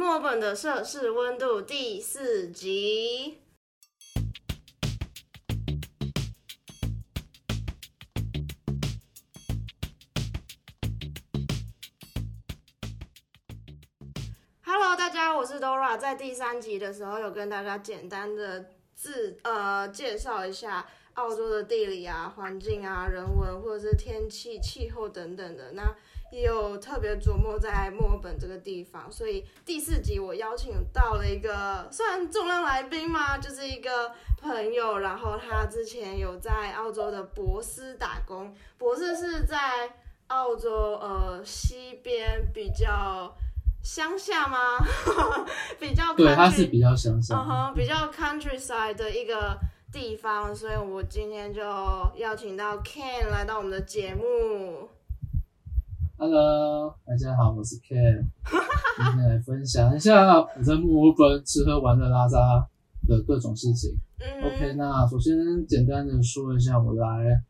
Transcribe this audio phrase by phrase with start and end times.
[0.00, 3.42] 墨本的摄氏温度第四集。
[14.64, 15.98] Hello，大家，我是 Dora。
[15.98, 25.72] 在第三集的时候，有跟大家简单的自呃介绍一下澳洲的地理啊、环境啊、人文或者是天气、气候等等的。
[25.72, 25.94] 那
[26.30, 33.36] 也有特别琢磨在墨尔本这个地方，所以第四集我邀请到了一个算重量来宾嘛？
[33.38, 39.90] 就是一个朋友，然后他之前有在澳洲的博斯打工，博士是在
[40.28, 43.34] 澳洲呃西边比较
[43.82, 44.78] 乡下吗？
[45.80, 47.36] 比较对，它是比较乡嗯下。
[47.42, 49.58] 哼，比较 countryside 的一个
[49.92, 51.60] 地方，所以我今天就
[52.14, 54.88] 邀请到 Ken 来到我们的节目。
[56.20, 62.68] Hello，大家好，我是 Ken，今天来分享一下我在墨尔本吃喝玩乐拉撒
[63.08, 63.96] 的各种事情。
[64.18, 65.34] 嗯 OK，那首先
[65.66, 67.42] 简单的说一下我来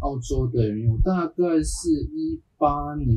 [0.00, 3.08] 澳洲的原因，我大概是一八年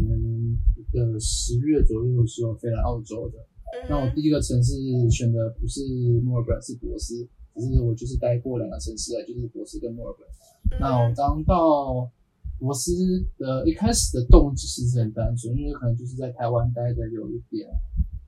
[0.94, 3.38] 的十月左右的时候飞来澳洲的。
[3.90, 4.76] 那我嗯第一个城市
[5.10, 5.82] 选的不是
[6.24, 10.80] 墨尔本，是博斯，只是我就是待过两个城市啊，就是博斯跟墨尔本。
[10.80, 12.10] 那我嗯刚到
[12.62, 12.94] 博斯
[13.40, 17.68] 的一开始的动机其实很单纯，因为可能就是在台湾待的有一点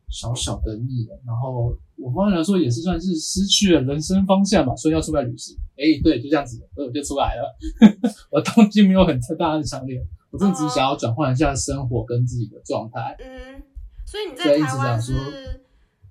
[0.10, 5.56] 小小的腻了，然后我方面来说也是算是失去了人生方向吧，所以要出来旅行。
[5.78, 7.56] 诶，对，就这样子，所以我就出来了。
[8.32, 13.16] 我动机没有很特大的强烈，我真的只是想要转换一下生活跟自己的状态。
[13.20, 13.62] 嗯，
[14.06, 15.14] 所以你在台湾是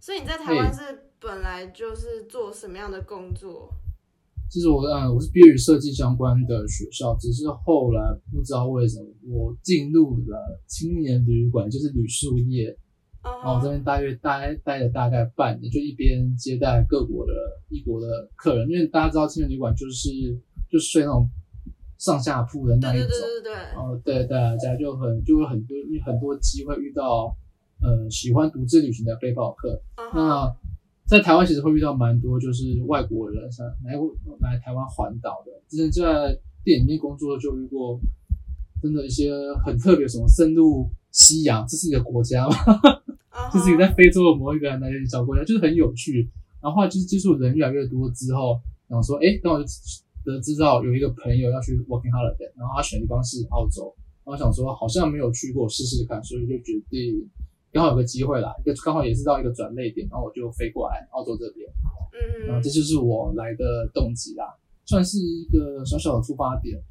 [0.01, 3.73] 所以你在台湾是本来就是做什么样的工作？
[4.53, 12.69] 其实我嗯，我是毕业于设计相关的学校，只是后来不知道为什么我进入了青年旅馆，就是旅宿业。
[12.69, 17.33] 嗯然后我这边大约待待了大概半年，就一边接待各国的
[17.71, 20.11] 异国的客人，因为大家知道青年旅馆就是
[20.71, 21.27] 就睡那种
[21.99, 27.35] 上下铺的那一对种，对对对对，哦，对对，大家就很就会很多很多机会遇到
[27.81, 29.81] 呃喜欢独自旅行的背包客。
[30.13, 30.53] 那
[31.13, 33.93] 在台湾其实会遇到蛮多就是外国人，像来
[34.41, 35.53] 来台湾环岛的。
[35.69, 36.35] 之前在
[36.65, 38.01] 店里面工作就遇过，
[38.81, 39.31] 真的一些
[39.63, 42.55] 很特别，什么深入西洋，这是一个国家吗？
[43.53, 46.31] 就是你在非洲的某一个哪里小国家，就是很有趣。
[46.63, 48.59] 然后后来就是接触人越来越多之后，
[48.89, 49.67] 然后说，哎，刚好就
[50.25, 53.95] 得知道有一个朋友要去 working holiday，然后他选的地方是澳洲，
[54.25, 57.29] 然后想说好像没有去过，试试看，所以就决定
[57.73, 61.69] 刚好有个机会啦，一个刚好也是到一个转类点，然后我就飞过来澳洲这边，
[62.13, 64.45] 嗯然后嗯这就是我来的动机啦，
[64.85, 66.79] 算是一个小小的出发点。
[66.79, 66.83] 嗯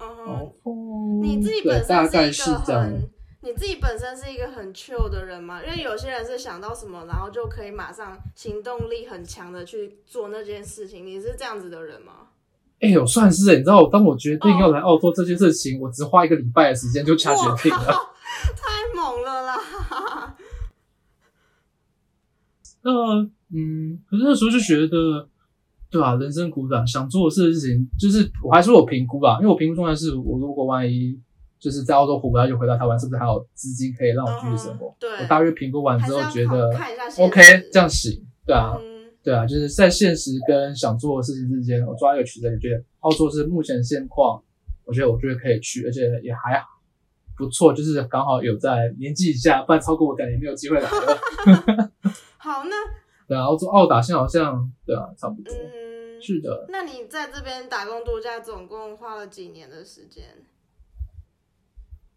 [0.00, 2.80] 然哼，后你自己对本大概身是一个。
[2.80, 3.10] 很，
[3.42, 5.62] 你自己本身是一个很 chill 的人吗？
[5.62, 11.04] 因为有些人是想到什么，然后就可以马上行动力很强的去做那件事情。
[11.06, 12.28] 你是这样子的人吗？
[12.80, 17.92] 哎、呦算是、欸，你知道，当我决定要来澳洲这件事情，我只花一个礼拜的时间就下决定了。
[18.56, 19.58] 太猛了啦！
[22.82, 22.90] 那
[23.52, 25.28] 嗯，可是那时候就觉得，
[25.90, 31.18] 对啊，人生苦短，想做的事情，就是我还是有评估吧，因为我评估状态是我如果万一
[31.58, 34.86] 就是在澳洲活不下去，回到台湾，是不是还有资金可以让我继续生活？
[34.88, 36.70] 嗯对，我大约评估完之后觉得
[37.18, 37.40] OK，
[37.72, 42.48] 这样行，对啊，嗯对啊，就是在现实跟想做的事情之间，我抓一个取舍。
[42.56, 44.42] 觉得澳洲是目前现况，
[44.86, 46.54] 我觉得我觉得可以去，而且也还
[47.40, 51.90] 不错，就是刚好有在年纪以下，不然超过我感觉没有机会来了。
[52.36, 52.76] 好，那
[53.26, 55.54] 对啊，澳洲澳打现在好像对啊，差不多。
[55.54, 60.24] 嗯，是的，那你在这边打工度假总共花了几年的时间？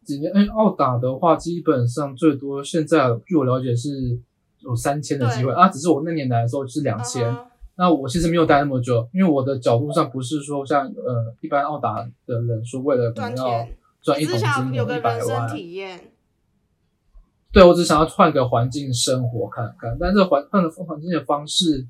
[0.03, 4.19] 几年哎，澳打的话，基本上最多现在据我了解是
[4.59, 7.33] 有三千的机会啊，只是我那年来的时候是两千、
[7.75, 13.67] 那我其实没有待那么久，因为我的角度上不是说像呃一般澳打的人说为了可赚能要
[14.03, 15.99] 赚一桶金有个一百人生万，体验。
[17.51, 21.87] 对我只想要换个环境生活看看，但是环换的环境的方式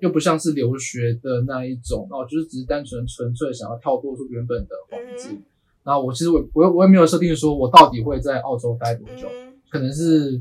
[0.00, 5.32] 又不像是留学的那一种，然后就是只是单纯纯粹想要跳脱出原本的环境。
[5.32, 5.44] 嗯
[5.82, 10.38] 然后我其实我我我也没有设定说我到底会在澳洲待多久，嗯可能是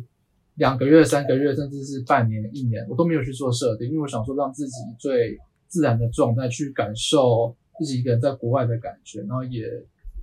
[0.56, 5.40] 两个月、三个月，甚至是半年、一年，我都没有去做设定，因为我想说让自己最
[5.70, 9.64] 自然的状态去感受自己一个人在国外的感觉，然后也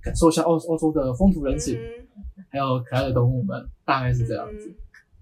[0.07, 2.07] 感受一下澳澳洲的风土人情，嗯
[2.49, 4.69] 还有可爱的动物们，大概是这样子。
[4.69, 4.75] 嗯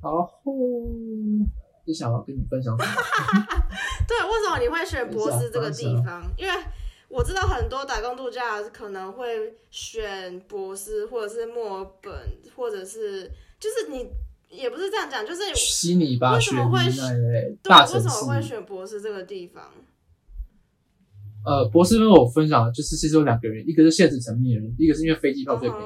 [0.04, 0.30] 然后
[1.84, 2.92] 就想要跟你分享什么？
[4.08, 6.22] 对，为什么你会选博斯这个地方？
[6.38, 6.54] 因为
[7.10, 12.14] 我知道很多打工度假可能会选博斯，或者是墨尔本，
[12.56, 14.08] 或者是就是你
[14.50, 17.04] 也不是这样讲，就是悉尼吧，为什么会选
[17.64, 18.40] 对，为什么会。
[18.42, 19.64] 选博士这个地方？
[21.46, 25.86] 呃，博士跟我分享的就是其实有两个人，一个是现实层面的人，一个是因为飞机票最便宜。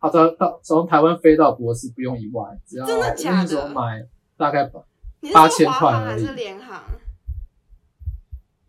[0.00, 4.02] 他到到从台湾飞到博士不用一万，只要那时候买
[4.36, 4.70] 大概
[5.20, 6.82] 你是8000说华块而已航还是联航？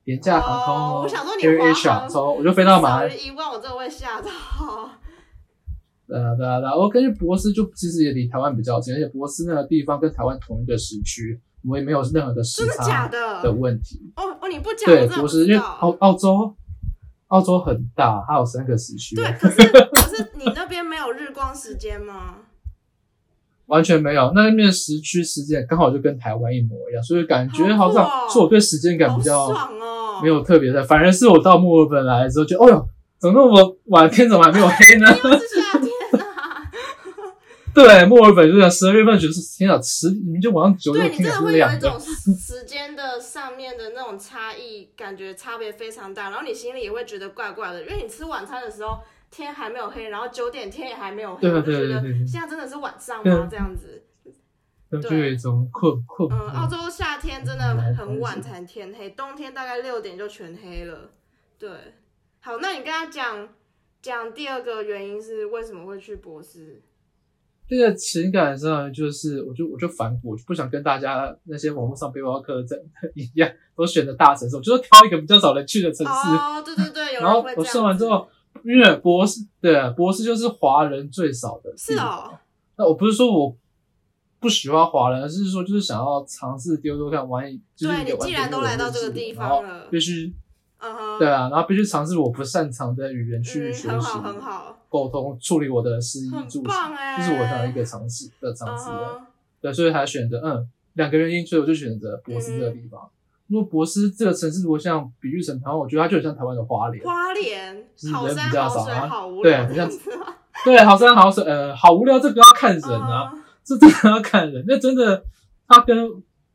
[0.05, 4.27] 廉价航空哦我想说你 Air 华 Asia，航从我就飞到马来一万，我真的会吓到。
[6.07, 6.75] 对啊，对啊，对啊。
[6.75, 13.41] 我根据博斯就其实也离台湾比较近，而且博斯那个地方跟台湾同一个时区，我也没有任何的时差的？
[13.43, 13.99] 的问题。
[14.15, 15.89] 哦哦，你不讲，对我是因为澳。
[15.99, 16.55] 澳洲，
[17.27, 22.35] 澳洲很大，它有三个时区，对，可是可是你那边没有日光时间吗？
[23.67, 24.31] 完全没有。
[24.33, 30.19] 那边的时区时间刚好就跟台湾一模一样，所以感觉好像哦是我对时间感比较爽哦！
[30.23, 32.87] 没有特别的，反而是我到墨尔本来的时候，就哦哟，
[33.19, 35.05] 怎么那么晚，天怎么还没有黑呢？
[37.83, 41.99] 对，墨尔本就这样，十二月份觉得是天啊，十明明就晚上九对点对你真的会有一种。
[42.37, 48.99] 时间的上面的那种差异，感觉差别非常大，然后你心里也会觉得怪怪的，因为你吃晚餐的时候
[49.31, 53.47] 天还没有黑，然后九点天也还没有黑，就觉得对对对对现在真的是晚上对吗？
[53.49, 54.03] 这样子。
[54.91, 61.11] 就就有一种困困嗯，澳洲夏天真的嗯很晚才天黑，冬天大概六点就全黑了。
[61.59, 61.69] 对，
[62.39, 63.47] 好，那你跟他讲
[64.01, 66.81] 讲第二个原因是为什么会去博斯？
[67.69, 72.75] 这个情感上就是，我就我就反骨，我就不想跟大家那些网络上背包客在
[73.13, 76.11] 一样，都选择大城市，我就是挑一个比较少人去的城市。
[76.11, 78.27] 哦，对对对，有 然后我算完之后，
[78.63, 82.39] 因为博士对啊，博士就是华人最少的是哦，
[82.75, 83.55] 那我不是说我
[84.39, 90.33] 不喜欢华人，而是说就是想要尝试丢丢看玩一，就是对你既然都来到这个地方了必须
[90.79, 98.89] 嗯哼，对啊，然后必须尝试我不擅长的语言去嗯，学习、很好很好，沟通、处理我的失忆很注棒哎，这是我想要一个尝试的尝嗯试
[99.61, 103.09] 对，所以才选择嗯两个原因，所以我就选择博斯这个地方。
[103.47, 107.87] 如果博斯这个城市如果像比喻成台湾，我觉得它就很像台湾的花莲，花莲？
[107.95, 110.25] 就是好山人比较好水好无对聊，很像这样子吗
[110.63, 113.43] 对，好山好水，呃，好无聊，这个要看人啊，嗯。
[113.63, 114.63] 这真的要看人。
[114.67, 115.23] 那真的，
[115.67, 115.95] 它跟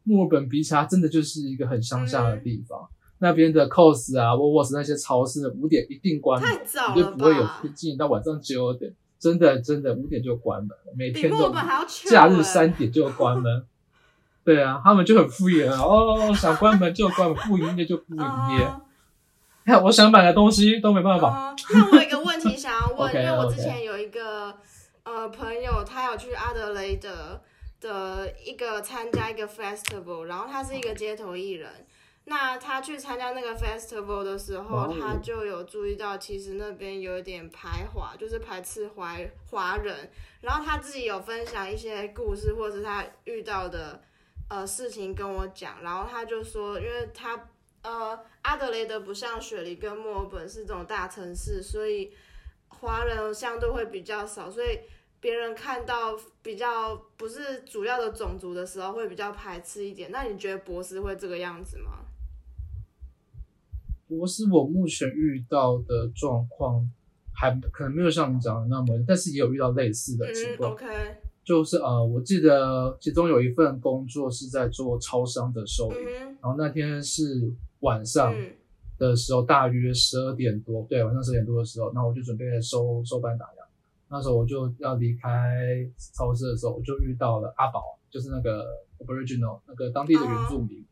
[0.02, 2.80] 墨尔本比起来，它真的就是一个很乡下的地方。
[3.24, 7.62] 那边的 cos 啊、沃沃斯那些超市，五点一定关门，太早了绝对不会有吧？
[7.74, 11.50] 经营到晚上九点，真的真的五点就关门了，每天都
[12.10, 13.64] 假日欸三点就关门。
[14.44, 18.20] 对啊，他们就很敷衍啊，哦，想关门就关门，不营业就不营
[18.58, 18.64] 业。
[18.66, 18.80] 嗯
[19.64, 21.56] 看我想买的东西都没办法。
[21.72, 24.54] 嗯，那我有一个问题想要问 因为我之前有一个
[25.04, 27.40] 呃朋友，他有去阿德雷德
[27.80, 31.70] 的一个参加一个 festival，然后他是一个街头艺人。
[32.26, 39.14] 那他去参加那个 festival 的时候，哦他就有注意到，其实那边有一点排华，就是排斥华
[39.50, 40.10] 华人。
[40.40, 44.02] 然后他自己有分享一些故事，或者是他遇到的
[44.48, 45.82] 呃事情跟我讲。
[45.82, 47.48] 然后他就说，因为他
[47.82, 52.10] 呃，阿德雷德不像雪梨跟墨尔本是这种大城市，所以
[52.68, 54.80] 华人相对会比较少，所以
[55.20, 60.10] 别人看到比较不是主要的种族的时候，会比较排斥一点。
[60.10, 62.03] 那你觉得博士会这个样子吗？
[64.08, 66.88] 博士，我目前遇到的状况
[67.32, 70.72] 还可能没有像你讲的那么，但是也有遇到类似的情嗯况。
[70.72, 70.86] ，OK，
[71.44, 78.52] 就是呃，我记得其中有一份工作是在做超商的收银，嗯然后那天是晚上嗯
[78.98, 83.64] 的时候，大约十二点多，对，晚上十点多的时候，那我就准备收收班打烊。
[84.08, 88.64] 那时候我就要离开超市的时候，我就遇到了阿宝，就是那个
[88.98, 90.84] Aboriginal 那个当地的原住民，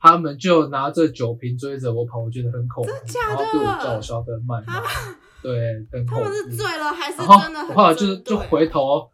[0.00, 2.90] 他们就拿着酒瓶追着我跑，我觉得很恐怖，
[3.28, 4.82] 然后对我叫嚣跟谩骂，
[5.42, 6.24] 对，很恐怖。
[6.24, 9.10] 他们是醉了还是真的很后来就是就回头，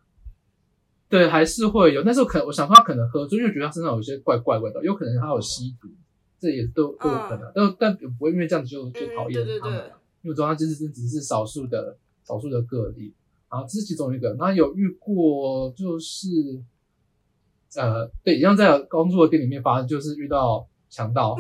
[1.09, 2.03] 对，还是会有。
[2.03, 5.89] 但是我可能我想说他可能喝醉，因为觉得他身上有一些怪怪味道，有可能他有吸毒，
[6.39, 7.51] 这也都都有可能。
[7.55, 9.87] 但但不会因为这样子就就讨厌他们，对，
[10.23, 13.15] 因为我知道他其实只是少数的少数的个例。
[13.51, 16.27] 然后这是其中一个，然后有遇过就是，
[17.77, 21.37] 呃，对，一样在工作的店里面发生，就是遇到强盗，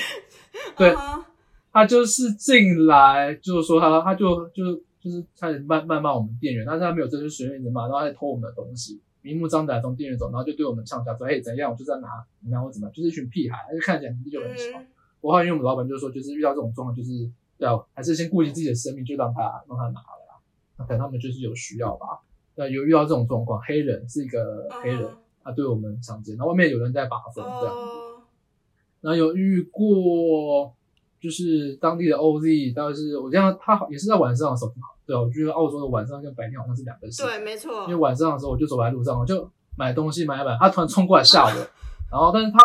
[0.76, 1.24] 对嗯哼
[1.72, 11.70] 他就是进来，就是说他他就就就是开始谩谩骂我们店员，但是他没有真是随便的骂，然后他在偷我们的东西，明目张胆从店员走，然后就对我们呛下说：“嘿，怎样？
[11.70, 12.08] 我就在拿，
[12.40, 14.78] 你拿我怎么样？”就是一群屁孩，就看起来年纪就很小。
[14.78, 14.86] 嗯
[15.22, 20.40] 我后来因为我们老板就说，就是遇到这种状况，就是要还是先顾及自己的生命，就让他让他拿了啦。
[20.78, 22.06] 那可能他们就是有需要吧。
[22.54, 25.06] 那有遇到这种状况，黑人是一个黑人，
[25.44, 27.99] 他对我们强奸，然后外面有人在把风这样。
[29.00, 30.72] 哦，然后有遇过
[31.20, 34.72] 就是当地的 OZ，但是我这样他好也是在晚上的时候，
[35.06, 37.22] 对啊，我觉得澳洲的晚上跟白天好像是两个事。
[37.22, 37.94] 对，没错因为。
[37.96, 41.50] 晚上的时候我就走在路上，我就买东西买一买，他突然冲过来吓我，
[42.10, 42.58] 然后但是他，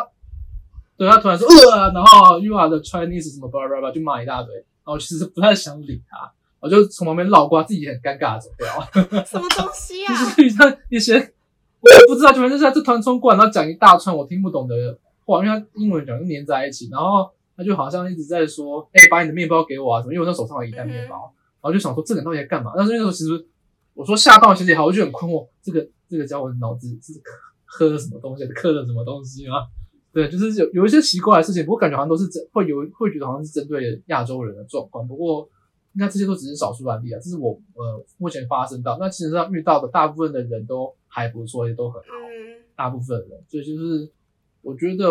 [0.97, 9.23] 对他突然说呃，然后 You are the Chinese 什么巴拉巴拉就骂一大堆，然后我其实不太想理他，我就从旁边绕过，自己很尴尬地走掉。
[9.25, 10.29] 什么东西啊就？
[10.29, 14.75] 是遇到一些我也不知道，就反正就是他就突然冲过来，然后讲一大串我听不懂的
[15.25, 22.73] 话，因为他英文讲就连在一起，然后他就好像一直在说，哎、把你的面包给我啊什么，因为我那手上有一袋面包，然后就想说这个人到底在干嘛？
[22.75, 23.45] 但是那时候其实
[23.93, 27.13] 我说吓到其实也好，我就很困惑，这个这个家伙的脑子是
[27.65, 29.67] 喝了什么东西，嗑了什么东西吗？
[30.13, 35.49] 对，就是有有一些奇怪的事情，不过感觉好像都是针会有会觉得好像是针对亚洲人的状况，不过
[35.93, 44.09] 应该这些都只是少数案例啊，这是我呃目前发生到，那其实上遇到的大部分的人都还不错，也都很好，嗯，大部分人，所以就是
[44.65, 45.05] 我觉得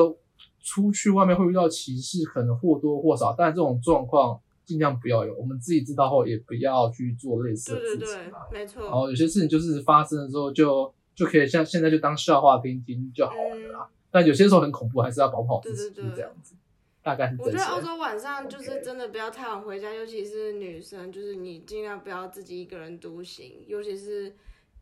[0.60, 8.90] 出去外面会遇到歧视，可能或多或少，但这种状况尽量不要有，我们自己知道后也不要去做类似对的对对事情啊。，然没错。
[8.90, 13.88] 后有些事情就是发生了之后就就可以像现在就当笑话听听就好了啦。
[14.10, 16.54] 但有些时候很恐怖，还是要保护好自己，对对对就是这样子。
[17.02, 17.36] 大概。
[17.38, 24.34] 我觉得澳洲晚上就是真的不要太晚回家，尤其是女生，就是你尽量不要自己一个人独行，尤其是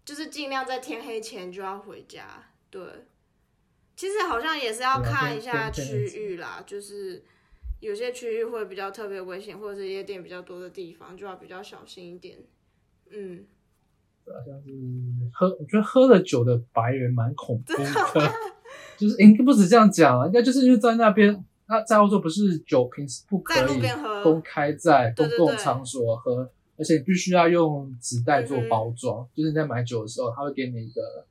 [0.05, 2.45] 就是尽量在天黑前就要回家。
[2.71, 2.81] 对，
[4.03, 7.23] 其实好像也是要看一下区域啦，就是
[7.79, 12.37] 有些区域会比较特别危险，或者是夜店比较多的地方，就要比较小心一点。
[13.13, 13.45] 嗯，
[14.25, 14.71] 对啊像是
[15.33, 18.33] 喝，我觉得喝了酒的白人蛮恐怖的，
[18.99, 21.33] 就是应该不止这样讲啊，应该就是因为在那边，
[21.69, 23.81] 那在澳洲不是酒瓶是不可以
[24.25, 31.25] 公开在公共场所喝，而且你必须要用纸袋做包装，就是你在买酒的时候，他会给你一个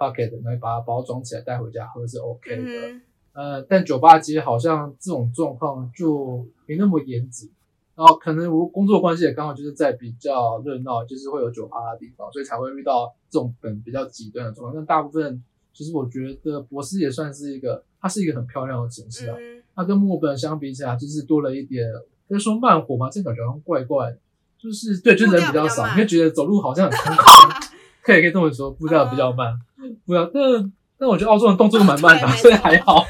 [0.00, 2.62] bucket，然后把它包装起来带回家喝是 OK 的。
[2.62, 3.02] 嗯
[3.32, 7.48] 呃，但酒吧街好像这种状况就没那么严谨，
[7.94, 14.74] 然后可能我工作关系也刚好就是在比较热闹，就是会有酒吧的地方，所以才会遇到这种本比较极端的状况。
[14.74, 15.40] 但大部分
[15.72, 19.36] 其实我觉得博斯也算是一个，它是一个很漂亮的城市啊。
[19.38, 21.86] 嗯，它跟墨本相比起来，就是多了一点，
[22.28, 24.18] 可以说慢活嘛，这感觉好像怪怪的，
[24.58, 27.48] 就是对，就是人比较少，你会觉得走路好像很空旷，
[28.04, 29.58] 可以可以这么说，步调比较慢，
[30.06, 33.06] 步调，但但我觉得澳洲人动作都蛮慢的，所以还好。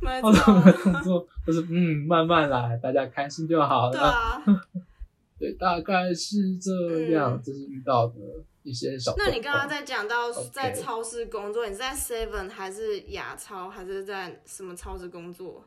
[0.00, 3.92] 没 澳洲人动作就是嗯，慢慢来，大家开心就好了。
[3.92, 4.42] 对啊。
[5.38, 6.72] 对，大概是这
[7.10, 8.14] 样，嗯这是遇到的
[8.64, 9.14] 一些小。
[9.16, 15.64] 那你刚刚在讲到在超市工作，你是在 Seven 还是亚超，还是在什么超市工作？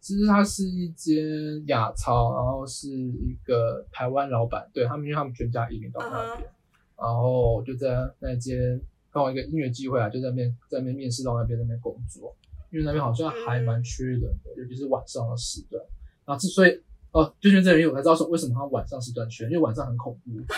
[0.00, 6.48] 其实它是一间亚超，然后是一个台湾老板，对他们，因为他们全家移民到那边，
[6.96, 8.80] 然后就在那间
[9.12, 12.34] 刚好一个音乐机会啊，就在那边在那边面试到那边那边工作，
[12.70, 15.82] 因为那边好像还蛮缺人的，尤其是晚上的时段。
[16.24, 16.80] 然后之所以
[17.12, 20.30] 哦，就因为这因，我才知道说为什么他晚上时段缺，因为晚上很恐怖。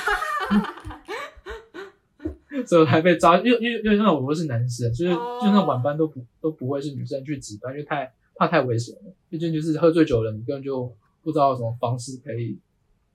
[2.67, 9.13] 所以我还被抓，因为因为因为那我是男生，所以哦就那晚班都不都不会是女生去值班，因为太怕太危险了。
[9.29, 12.59] 毕竟就是喝醉酒的人，你根本就不知道什么方式可以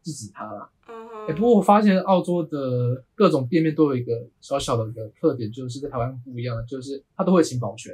[0.01, 0.69] 制止他啦。
[0.88, 0.96] 嗯
[1.27, 7.93] 哎、哼，不过我发现澳洲的各种店面都有一个小小的一个特点，就是在台湾不一样的，就是他都会请保全，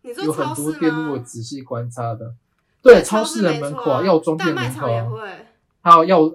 [0.00, 1.18] 你说有很多店如果？
[1.18, 2.32] 仔细观察的，
[2.80, 5.06] 对，超超市的门口啊、药妆店门口啊，
[5.82, 6.28] 还有药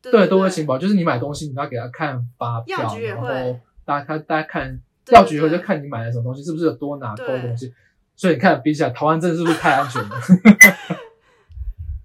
[0.00, 3.28] 对对，都会对请保，就是你买东西，你要给他看发票，然后
[3.84, 7.74] 大家看大家看对药局会就看你买了什么东西，是不是有多拿偷对东西。
[8.20, 10.10] 所以你看，比起来，台湾真的是不是太安全了？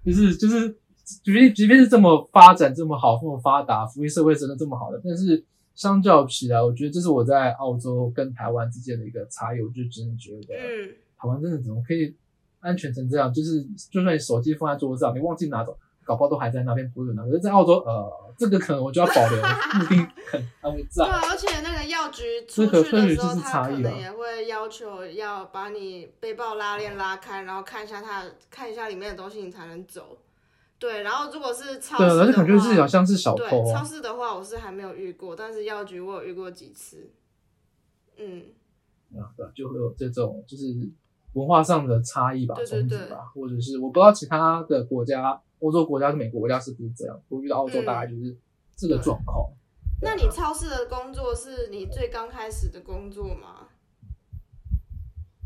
[0.05, 5.43] 就 是就是，即便即便是这么发展这么好，这么发达，福利社会真的这么好的，但是
[5.75, 9.59] 相较起来，我觉得这是我在澳洲跟台湾之间的一个差异。
[9.59, 12.15] 我就真的觉得，嗯，台湾真的怎么可以
[12.61, 13.33] 安全成这样？
[13.33, 17.23] 就是就算你手机放在桌上，你忘记拿走，搞不好都还在那边不会拿。
[17.23, 21.11] 可是，在澳洲，呃，这个可能我就要保留，不 一定可能还会在对。
[21.11, 30.17] 啊，而且那个药局这出去的时候，就是他可能也会要求要把你背包拉链拉开，然后看一下它看一下里面的东西，你才能走。
[30.77, 33.73] 对，然后如果是超市，的话，而且感好像是小对偷哦。
[33.73, 37.11] 超市的话，我是还没有遇过，但是药局我有遇过几次。
[38.17, 38.43] 嗯，
[39.13, 40.65] 啊，对，就会有这种就是
[41.33, 47.19] 文化上的差异吧，对对对吧，或者是我不知道其他的国家，欧洲国家、美国国家是不是这样？
[47.29, 48.37] 我遇到澳洲嗯大概就是
[48.75, 49.49] 这个状况。
[50.01, 53.67] 那你超市的工作是你最刚开始的工作吗？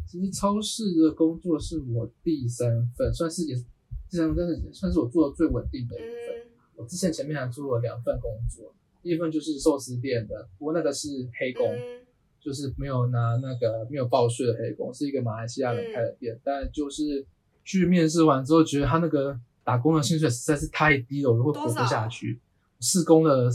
[0.08, 3.64] 其实超市的工作是我第三份，算是也是
[4.10, 6.10] 第三份，但是也算是我做的最稳定的一份。
[6.10, 12.08] 嗯我之前前面还做了两份工作，第一份就是寿司店的，不过那个是黑工，嗯
[12.40, 17.26] 就是没有拿那个没有报税的黑工，是一个马来西亚人开的嗯店，但就是
[17.66, 22.40] 去面试完之后，觉得他那个打工的薪水实在是太低了，我会活不下去。
[22.80, 23.50] 试工的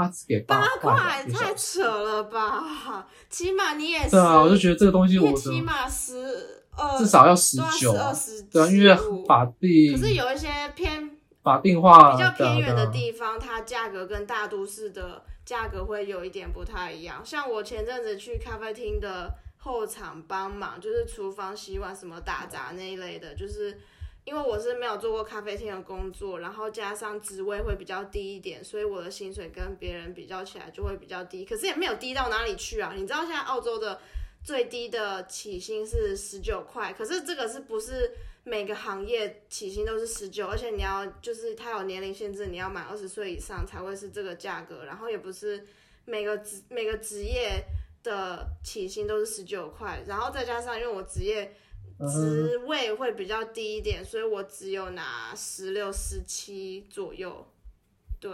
[0.00, 3.06] 他只给八块太扯了吧？
[3.28, 11.10] 起码你也是，对啊，我就觉得这个东西也起的码十二，至少要十九啊，二十，对啊，因为法定可是有一些偏
[11.42, 17.20] 法定化比较偏远的地方，它价格跟大都市的价格会有一点不太一样。
[17.24, 23.78] 像我前阵子去咖啡厅的后场帮忙，就是厨房洗碗什么打杂那一类的，就是
[24.24, 31.44] 因为我是没有做过咖啡厅的工作，然后加上职位会比较低一点，所以我的薪水跟别人比较起来就会比较低。
[31.44, 32.92] 可是也没有低到哪里去啊！
[32.94, 34.00] 你知道现在澳洲的
[34.44, 38.12] 最低的起薪是十九块，可是这个是不是
[38.44, 40.46] 每个行业起薪都是十九？
[40.46, 45.66] 而且你要就是它有年龄限制，你要满二十岁以上才会是这个价格，然后也不是
[46.04, 47.64] 每个职每个职业
[48.02, 51.54] 的起薪都是十九块，然后再加上因为我职业
[52.08, 57.46] 职位会比较低一点，所以我只有拿十六、十七左右。
[58.20, 58.30] 对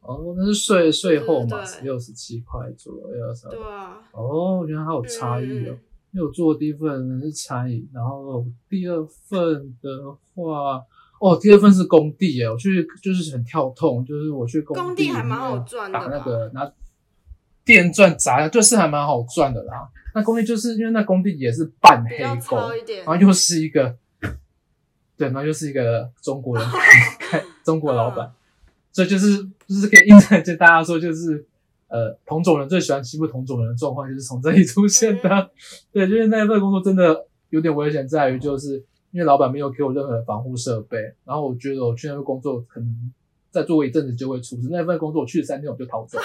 [0.00, 5.72] 哦，那是税税后嘛，十六十七块左右，对啊，哦，原来还有差异哦。
[5.72, 5.78] 嗯
[6.12, 10.84] 因为我做的第一份是餐饮，然后第二份的话，
[11.18, 16.06] 哦，第二份是工地耶，我去就是很跳痛，就是我去工工地还蛮好赚的吧？
[16.10, 16.70] 那个拿
[17.64, 19.88] 电钻砸，就是还蛮好赚的啦。
[20.14, 23.06] 那工地就是因为那工地也是半黑工，然。
[23.06, 23.96] 后又是一个，
[25.16, 26.66] 对，然后又是一个中国人
[27.18, 28.30] 开 中国老板，
[28.92, 31.46] 所以就是就是可以印证就大家说就是
[31.88, 35.50] 呃同种人最喜欢欺负同种人的状况就是从这里出现的，嗯
[35.92, 43.12] 对，就是那份工作真的有点危险，在于就是因为老板没有给我任何的防护设备，然后我觉得我去那份工作可能
[43.50, 46.24] 再做一阵子就会出事，那份工作我去了三天我就逃走了。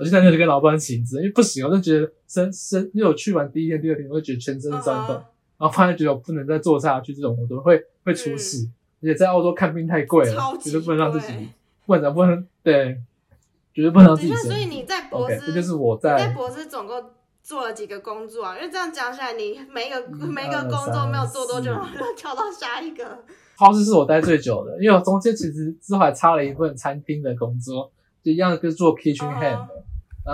[0.00, 5.24] 我去三天就跟老板请辞，因为不行，我就觉得身身，因为我去完第一天、第二天，我就觉得全身酸痛，嗯
[5.58, 8.66] 然后发现觉得我不能再做下去这种活动，会会出事。
[9.02, 11.34] 而且在澳洲看病太贵了绝对不能让自己
[11.84, 12.98] 贵，不能不能对，
[13.74, 14.34] 绝对不能让自己。
[14.36, 17.10] 所以你在博士这就是我你在在博士总共
[17.42, 18.56] 做了几个工作啊？
[18.56, 23.22] 因为这样讲起来，你每一个每一个工作三没有做多久，四然后就跳到下一个。
[23.58, 29.68] 超市是我待最久的，因为我中间其实之后还插了一份餐厅的工作，就一样是做 kitchen hand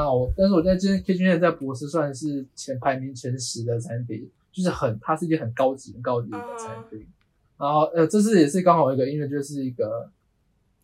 [0.05, 7.07] 后我，但是我在今天 kitchen hand 在博士算是前排名前十的餐厅，就是很，它是一间很高级、很高级的餐厅。
[7.59, 10.11] 然后，呃，这次也是刚好一个因为，就是一个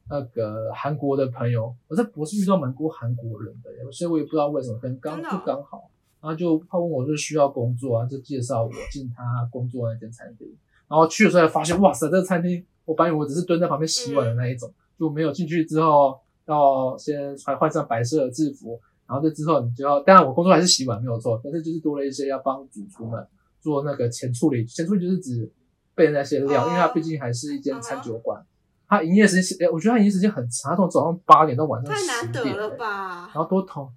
[0.09, 5.91] 那个韩国的朋友，我在博士遇到蛮多韩国人的耶，所以我也不知道为什么，可能刚就刚好。
[6.21, 10.47] 然后就他问我是需要工作啊，就介绍我进他工作那间餐厅。
[10.87, 18.81] 然后去的时候才发现，哇塞，这个餐厅，我本以为我只是蹲在旁边洗碗的那一种，就没有进去之后要先穿换上白色的制服，
[19.13, 23.23] 然后这之后你就要，当然我工作还是洗碗没有错，但是就是多了一些要帮主厨们
[23.61, 25.53] 做那个前处理，前处理就是指
[25.95, 28.43] 备那些料，哦因为它毕竟还是一间餐酒馆，
[28.89, 33.31] 它营业时间，诶我觉得它营业时间很长，它从早上八点到晚上太十点、难得了吧？
[33.35, 33.93] 然后多同，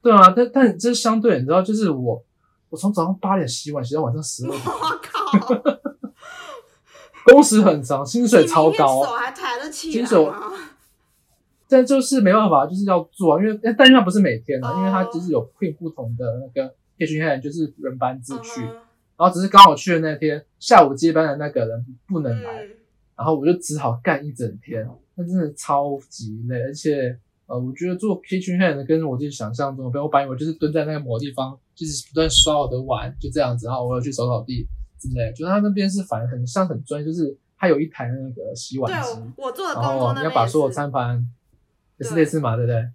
[0.00, 2.24] 对啊，但但这相对你知道，就是我
[2.70, 5.82] 我从早上八点洗碗洗到晚上十二点，我靠，
[7.24, 10.52] 工时很长，薪水超高手，还抬得起来新手吗？
[11.72, 14.78] 但就是没办法，就是要做啊，因为但但因为它不是每天啊，哦。
[14.78, 18.76] 因为他就是有配不同的那个 kitchen hand，就是轮班制去，嗯
[19.18, 22.70] 然后只是刚好去的那天下午接班的那个人不能来，嗯。
[23.16, 34.66] 然后我就只好干一整天，那真的超级累，而且呃，我觉得做 kitchen hand 跟我自己想象中的不一样，我本来以为就是蹲在那个某地方，就是不断刷我的碗，就这样子，然后我要去扫扫地
[34.98, 41.24] 之类的，就他那边是反正很像很专业，就是他有一台那个洗碗机，对，我做的然工作那边后你要把所有餐盘
[41.98, 42.88] 也是对类似嘛，对不对？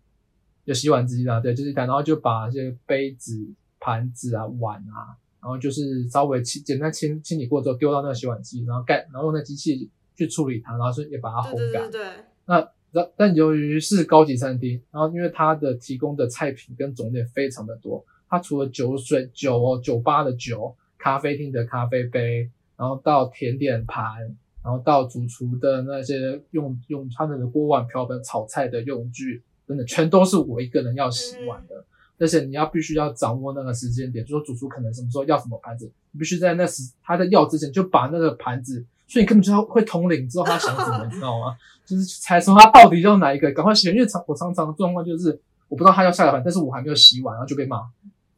[0.66, 3.48] 有洗碗机啊，对，就是一台，然后就把这些杯子、
[3.80, 11.90] 盘子啊、碗啊，然后就是稍微清简单清清理过之后丢到那个洗碗机，然后盖，然后用那机器去处理它，然后是也把它烘干对对对。
[11.92, 12.10] 对，
[12.48, 31.86] 那但但由于是高级餐厅，然后因为它的提供的菜品跟种类非常的多，它除了酒水酒哦酒吧的酒、咖啡厅的咖啡杯，然后到甜点盘，然后到主厨的那些用用他们的锅碗瓢盆炒菜的用具，真的全都是我一个人要洗碗的。
[32.20, 41.56] 而且你要必须要掌握那个时间点，就说主厨可能什么时候要什么盘子，你必须在那时他在要之前就把那个盘子，所以你根本就要会统领，知道他想什么，你知道吗？
[41.86, 43.96] 就是猜出他到底要哪一个，赶快洗完。
[43.96, 45.40] 因为常我常常的状况就是
[45.70, 47.82] 我不知道他要下个盘，但是我还没有洗碗，然后就被骂。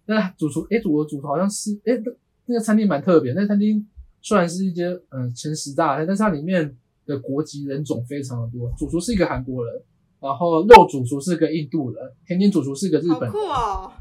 [0.08, 2.12] 那主厨，诶，主的主厨好像是，诶，那
[2.48, 3.88] 那个餐厅蛮特别，那个餐厅
[4.22, 8.72] 虽然是一些嗯前十大餐，但是它里面的国籍人种非常的多。
[8.78, 9.82] 主厨是一个韩国人，
[10.20, 13.92] 然后肉主厨是个印度人，甜点主厨是个日本人，酷哦！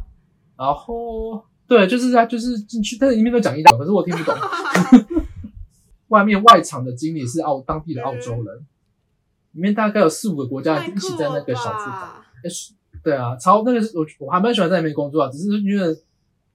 [0.57, 4.35] 然后对，就是他就是进去，但是里面都讲意大利，可是我听不懂。
[6.09, 8.67] 外面外场的经理是澳当地的澳洲人，
[9.53, 12.23] 里面大概有四五个国家一起在那个小厨房。
[12.43, 12.51] 哎，
[13.03, 15.95] 对啊，超那个是我我还蛮喜欢在那边工作啊，只是因为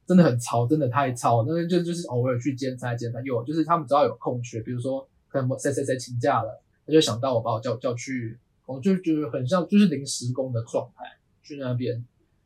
[0.06, 1.44] 真的很超，真的太超。
[1.48, 11.06] 那个就就是偶尔去兼差兼差，有就是他们只要有空缺，比如说可能谁谁谁请假了，他就想到我把我叫叫去，我就觉得很像就是临时工的状态，
[11.42, 12.06] 去那边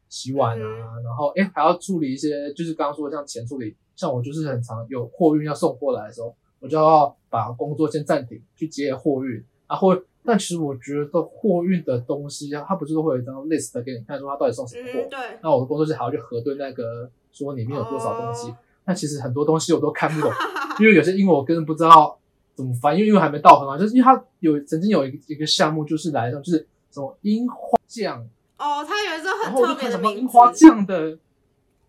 [0.10, 6.36] 洗碗啊，然后哎还要处理一些，就是刚刚说的像钱处理，像我就是很常有货运要送过来的时候。
[6.60, 9.96] 我就要把工作先暂停，去接货运啊后。
[10.26, 15.08] 但其实我觉得货运的东西，它不是都会有一张 list 给你看，说它到底送什么货。
[15.08, 15.20] 对。
[15.43, 18.54] 那我的工作是还要去核对那个，说里面有多少东西。
[18.86, 20.32] 那其实很多东西我都看不懂，
[20.80, 22.17] 因为有些英文我根本不知道
[22.56, 28.26] 怎么翻，因为因为还没到很好，就是因为它有曾经有一个一个项目就是来的，就是什么樱花酱。
[28.58, 31.17] 哦，它有一个很特别的名樱花酱的。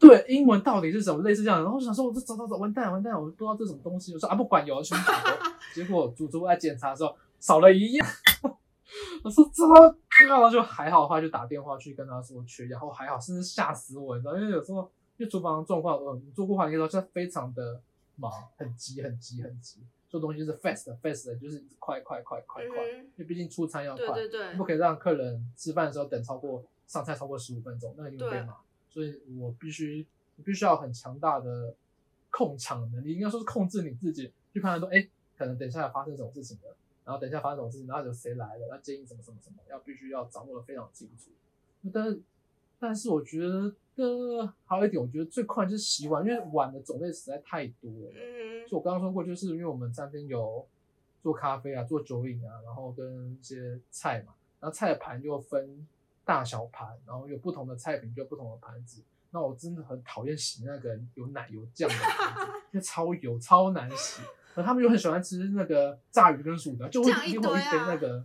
[0.00, 1.22] 对，英文到底是什么？
[1.24, 4.12] 类似这样，然后我想说，我这找找找，完蛋完蛋，我不知道这什么东西。
[4.14, 5.12] 我说啊，不管，有去找。
[5.74, 8.06] 结果主厨来检查的时候少了一样。
[9.24, 9.64] 我说这，
[10.28, 17.81] 然后就还好的话，就打电话去跟他说缺，然后还好，甚至吓死我，你知道，因为有时候因为厨房的状况，嗯，做过饭的时候就非常的
[18.16, 28.57] 忙，很急很急很急，做东西是 fast fast，就是快快快快快，因为毕竟出餐要快，对对对，不可以让客人吃饭的时候等超过上菜超过十五分钟，那一定会被骂。
[28.90, 30.07] 所以我必须，
[30.44, 31.74] 必须要很强大的
[32.31, 41.31] 控场能力，应该说是控制你自己，去判断说，哎，可能等一下要发生什么事情了，然后等一下发生什么事情，然后有谁来了，那建议什么什么什么，要必须要掌握的非常清楚。
[41.92, 42.20] 但是，
[42.81, 43.72] 但是我觉得
[44.64, 48.12] 还有一点，我觉得最快就是洗碗，因为碗的种类实在太多了。
[48.14, 48.66] 嗯。
[48.68, 50.66] 就我刚刚说过，就是因为我们餐厅有
[51.22, 55.87] 做咖啡啊，做酒饮啊，然后跟一些菜嘛，然后菜盘又分。
[56.28, 59.02] 大小盘，然后有不同的菜品，就不同的盘子。
[59.30, 64.20] 那我真的很讨厌洗那个有奶油酱的盘子， 因为超油，超难洗。
[64.54, 68.22] 而他们又很喜欢吃那个炸鱼跟薯条，就会一定会一堆那个，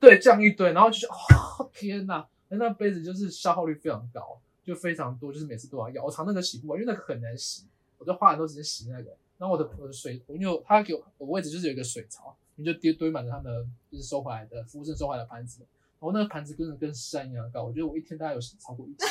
[0.00, 6.04] 对，酱一堆，然后就是哦天哪，那杯子就是消耗率非常高，就非常多，就是每次都要要。
[6.04, 7.64] 我常那个洗不完，因为那个很难洗，
[7.98, 9.16] 我就花很多时间洗那个。
[9.36, 15.60] 然后我的我的水，因为他给我我位置就是有一个水槽，你就堆堆满了他们就是收回来的服务生收回来的盘子。
[15.60, 19.08] 然后那个盘子跟着跟山一样高，我觉得我一天大概有洗超过一千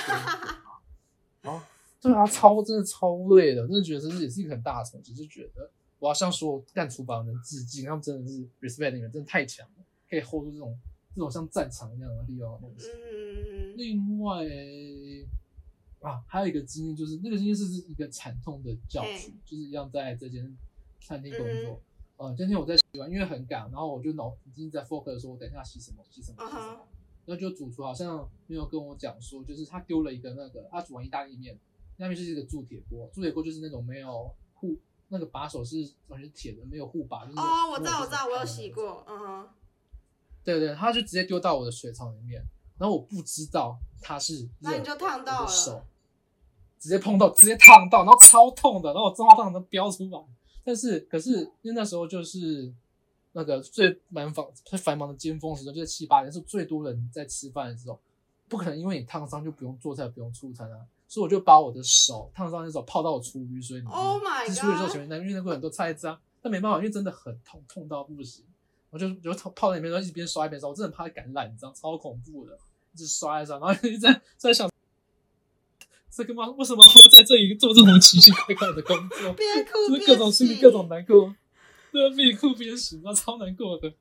[1.41, 1.59] 然后
[2.01, 10.77] 对啊，超真的超累的，真的觉得这也是一个很大的成就，就觉得我要向所有干厨房的人致敬，他们真的是 respect 你们，真的太强了，可以 hold 住这种
[11.15, 12.87] 这种像战场一样的地方的东西。
[13.75, 14.43] 另外
[16.03, 20.55] 啊，还有一个经验，就是那个经验是一个惨痛的教训，就是一样在这间
[20.99, 21.81] 餐厅工作。
[22.17, 26.79] 呃，今天我在洗碗，因为很赶，然后我就脑已经在 focus 说，我等一下洗什么，洗什么，洗什么。
[27.25, 31.57] 然后就主厨好像没有跟我讲说，就是他丢了一个那个，他煮完意大利面，
[31.97, 37.23] 那边是一个铸铁锅，铸铁锅就是那种没有护，那个把手是完全铁的，没有护把。
[37.23, 39.05] 哦，我知道，我知道，我有洗过。
[39.07, 39.49] 嗯哼。
[40.43, 42.43] 对对，他就直接丢到我的水槽里面，
[42.77, 45.81] 然后我不知道他是，那你就烫到了，手
[46.83, 50.19] 直接碰到，直接烫到，然后超痛的，然后我正好烫都飙出来。
[50.65, 52.69] 但是，可是因为那时候就是
[53.31, 57.97] 那个最繁忙、最繁忙的尖峰时段，就是七八点，是最多人在吃饭的时候，
[58.49, 60.79] 不可能因为你烫伤就不用做菜、不用出餐啊。
[61.07, 63.93] 所以我就把我的手烫伤的时候泡到我厨余水里面。
[63.93, 64.53] Oh my god！
[64.53, 68.43] 厨余时候前面那因为那会很多菜渣，但没办法，因为真的很痛，痛到不行。
[68.89, 72.57] 我就就泡在里面，然后一边刷一边刷，我真的怕感染，你知道，超恐怖的，
[72.93, 74.72] 一直刷一刷，然后一直在 在想。
[76.15, 76.47] 这个吗？
[76.51, 79.33] 为什么会在这里做这种奇奇怪怪的工作？
[79.33, 81.33] 边哭边各种心里各种难过，
[81.91, 83.91] 对啊，边哭边洗，那超难过的。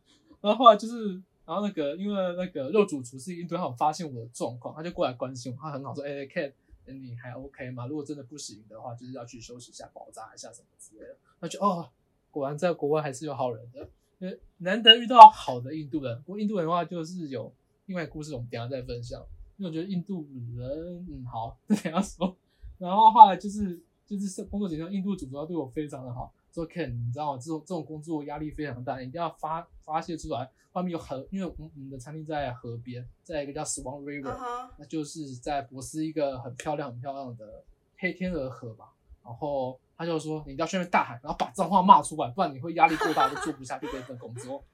[0.42, 1.14] 然后后来就是，
[1.46, 6.53] 然后那个因为那个肉主厨是印度，他有发现我的状况，他就过来关心我，他很好说：“哎，Ken，
[6.85, 7.87] 你还 OK 吗？
[7.87, 11.88] 如果真的不行的话，就是要去休息一下，包扎一下什么之类的。”那就哦，
[12.31, 16.20] 果然在国外还是有好人的，因为难得遇到好的印度人。
[16.22, 17.55] 不过印度人的话，就是有
[17.87, 19.25] 另外故事，我们等下再分享。
[19.57, 22.37] 因为我觉得印度人，嗯，好， 等下说。
[22.79, 27.38] 然后后来就是就是工作结束，印度主要对我非常的好，说 Ken，你知道吗？
[27.38, 30.51] 这种这种工作压力非常大，一定要发发泄出来。
[30.73, 34.35] 外面有河，因为我们的餐厅在河边，在一个叫 Swan River，
[34.79, 37.62] 那就是在博斯一个很漂亮很漂亮的
[37.99, 38.91] 黑天鹅河吧。
[39.23, 44.65] 然后他就说，你一定要去那边大喊，然后把脏话骂出来，不然你会压力过大，就做不下去这份工作。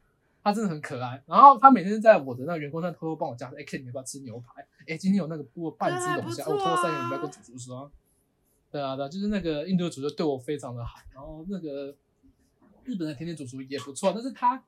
[0.42, 4.66] 他真的很可爱，然后他每天在我的那个员工站偷偷帮我加说：“哎，Ken，你要不要吃牛排？
[4.86, 7.90] 哎，今天有那个过半只龙虾，我偷三个，你不要跟主厨说。”
[8.70, 11.94] 对啊，对，就是那个印度的主厨对我非常的好，然后那个
[12.84, 14.62] 日本的甜点主厨也不错，但是他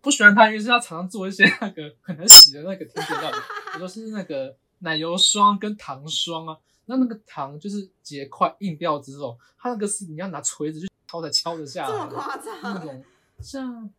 [0.00, 12.60] 不喜欢他，因为是他常常做一些那个很难洗的那个甜点料理，比如说是那个奶油霜跟糖霜啊，那那个糖就是结块硬掉之后，它那个是你要拿锤子去敲才敲得下这么来的，夸张？
[12.62, 13.04] 那种
[13.40, 13.90] 像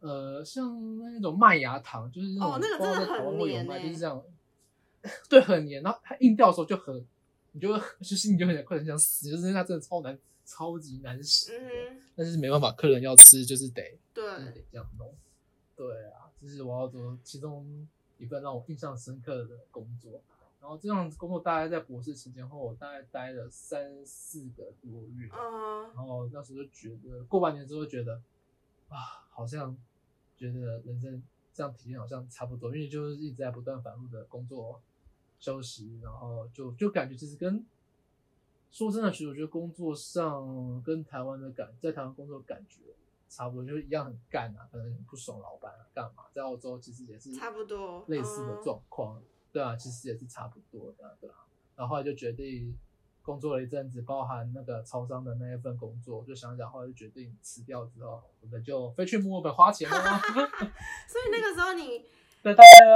[0.00, 4.22] 呃像那种麦芽糖，就是那种哦那个不知道真的很在台湾会有卖，黏欸就是这样，
[5.28, 5.82] 对，很黏。
[5.82, 7.04] 然后它硬掉的时候就很，
[7.52, 11.58] 你就会就是你就很快很想死，就是它真的超难，超级难洗的。
[11.58, 15.12] 嗯哼，但是没办法，客人要吃就是得对，就是得这样弄。
[15.76, 17.86] 对啊，这是我要做其中
[18.18, 20.20] 一份让我印象深刻的工作。
[20.60, 25.30] 然后这样子工作大概在博士期间后，我大概待了三四个多月。
[25.32, 28.20] 嗯然后那时候就觉得，过半年之后觉得，
[28.88, 29.76] 啊，好像
[30.38, 31.22] 觉得人生
[31.52, 34.80] 这样体验好像差不多，因为就是一直在不断反复的工作、
[35.38, 37.66] 休息，然后就就感觉其实跟
[38.70, 42.80] 说真的，其实我觉得工作上跟台湾的感，在台湾工作的感觉
[43.28, 46.24] 差不多，就是一样很干啊，可能很不爽老板啊，干嘛？
[46.32, 49.22] 在澳洲其实也是差不多类似的嗯状况，
[49.52, 51.46] 对啊，其实也是差不多的，对啊。
[51.74, 52.76] 然后后来就决定
[53.28, 59.96] 工作了一阵子，包含那个超商的那一份工作，就想想，后来就决定辞掉之后，我们就飞去墨尔本花钱了。
[61.06, 62.06] 所以那个时候你，
[62.42, 62.54] 对，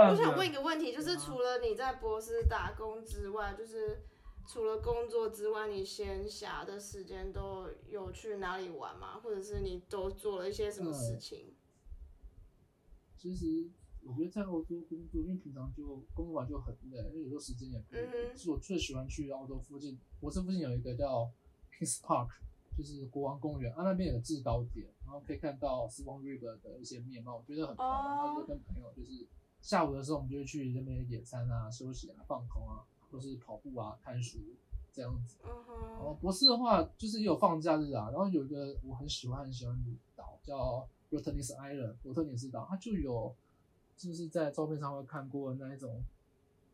[0.09, 4.03] 我想问一个问题，就是除了你在博士打工之外，就是
[4.47, 9.21] 除了工作之外，你闲暇的时间都有去哪里玩吗？
[9.23, 11.55] 或者是你都做了一些什么事情？
[13.19, 13.71] 其实
[14.05, 18.03] 我觉得在澳洲工作，因为平常就工作完就很累，因为有时候时间也不够。
[18.37, 21.31] 是我最喜欢去澳洲附近，我这附近有一个叫
[21.79, 22.29] Kings Park，
[22.77, 28.17] 就是国王公园，啊那边有个制高点，然后可以看到 Swan River 的一些面貌，我觉得很漂亮。
[28.17, 29.27] 然后就跟朋友就是
[29.61, 34.39] 下午的时候，我们就会去那边野餐啊、休息啊、放空啊，或是跑步啊、看书
[34.93, 35.39] 这样子。
[35.45, 35.51] 嗯
[35.93, 38.11] 然后，博士的话，就是也有放假日啊。
[38.11, 43.35] 然后有一个我很喜欢很喜欢的岛叫 Rottnest Island，罗特尼斯岛，它就有
[44.09, 46.03] 就是在照片上会看过那一种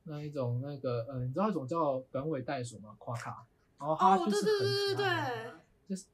[0.05, 2.95] 那一种那个呃，你知道一种叫短尾袋鼠吗？
[2.99, 3.45] 夸卡，
[3.79, 5.05] 然后它哦就是对
[5.89, 6.05] 就是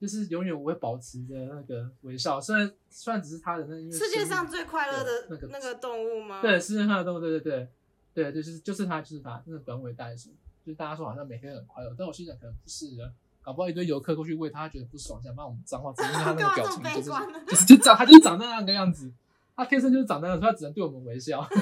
[0.00, 6.40] 就是永远我会保持着那个微笑，虽然虽然只是它的那因为世界上最快乐的那个那个动物吗？
[6.42, 7.68] 对，世界上的动物，对对对。
[8.12, 10.30] 对，就是就是它，就是它，那个短尾袋鼠，
[10.66, 17.10] 就是大家说好像每天很快乐，但我心想可能不是的，搞不好一堆游客过去喂它，它觉得不爽，想骂我们脏话，只是因为它那个表情 就是
[17.46, 19.12] 就是就长，它就是长那样个样子，
[19.56, 21.46] 它天生就是长那样子，它只能对我们微笑。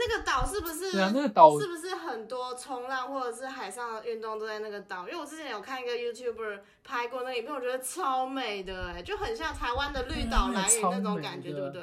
[0.00, 0.92] 那个岛是不是？
[0.92, 5.08] 对啊，那个岛是不是很多冲浪或者是海上的运动都在那个岛？
[5.08, 11.82] 因为我之前有看一个 YouTuber 拍过那个影片，我觉得超美的、哎，就很像台湾的绿岛蓝屿那种感觉，对不对？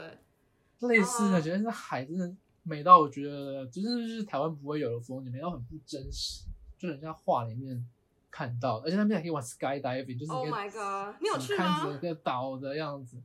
[0.88, 2.33] 类似的，哦觉得那海真的
[2.63, 6.45] 美到我觉得就是就是台湾不会有的风景，美到很不真实，
[6.77, 7.85] 就很像画里面
[8.31, 11.15] 看到，而且那边还可以玩 skydiving，就是 Oh my god！
[11.21, 13.17] 你有去看吗整个岛的样子。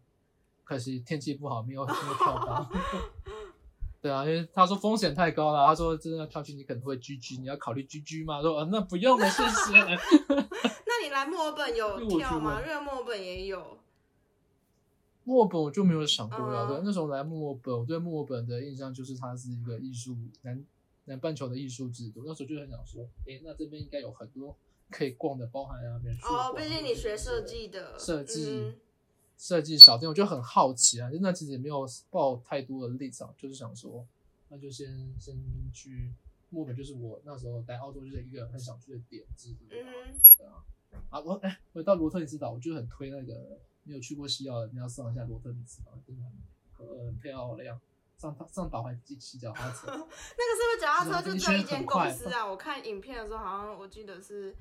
[0.71, 2.71] 可惜天气不好，没有没有 跳到。
[4.01, 8.41] 对啊，因为他说风险太高了，他说真的要跳去你可能会 GG，你要考虑 GG 吗？
[8.41, 9.81] 说、呃、那不用了，谢谢。
[10.87, 12.63] 那你来墨尔本有跳吗？
[12.63, 13.79] 因为墨尔本也有。
[15.25, 20.65] 墨尔本我就没有想过要嗯对，那时候来墨尔本，我对墨尔本的印象就是它是一个艺术南
[21.07, 24.57] 南半球的艺术制度，那时候就很想说，诶，那这边应该有很多
[24.89, 28.75] 可以逛的，包含啊美术哦，毕竟你学设计的，设计嗯
[29.41, 34.07] 设计小店，我就很好奇啊，那其实也没有抱太多的立场，就是想说，
[34.51, 34.87] 那就先
[35.19, 35.35] 先
[35.73, 36.13] 去
[36.51, 39.25] 墨尔本，就是我那时候来澳洲就是一个很想去的点
[39.67, 39.83] 对
[40.47, 40.63] 啊，
[41.09, 46.23] 啊我哎，回到罗特尼斯岛，我就很推那个没有去过西澳的，你要上一下罗特尼斯岛，真的
[46.77, 47.81] 很很漂亮。
[48.19, 52.45] 上上岛还骑骑脚踏车， 那个是不是脚踏车就只有一间公司啊？
[52.45, 54.55] 我看影片的时候，好像我记得是，